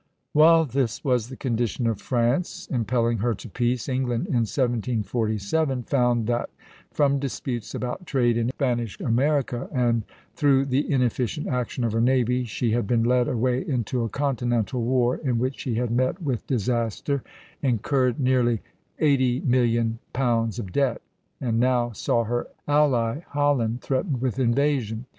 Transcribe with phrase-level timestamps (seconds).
[0.33, 6.25] While this was the condition of France, impelling her to peace, England in 1747 found
[6.25, 6.49] that,
[6.91, 10.01] from disputes about trade in Spanish America and
[10.33, 14.81] through the inefficient action of her navy, she had been led away into a continental
[14.83, 17.21] war, in which she had met with disaster,
[17.61, 18.59] incurred nearly
[18.99, 21.03] £80,000,000 of debt,
[21.39, 25.05] and now saw her ally Holland threatened with invasion.